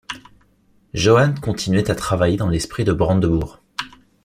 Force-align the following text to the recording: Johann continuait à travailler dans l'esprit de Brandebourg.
Johann 0.95 1.39
continuait 1.39 1.91
à 1.91 1.93
travailler 1.93 2.35
dans 2.35 2.49
l'esprit 2.49 2.83
de 2.83 2.91
Brandebourg. 2.91 3.61